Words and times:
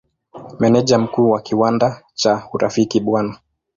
Meneja 0.59 0.99
Mkuu 0.99 1.29
wa 1.31 1.41
kiwanda 1.41 2.03
cha 2.13 2.47
Urafiki 2.53 2.99
Bw. 2.99 3.19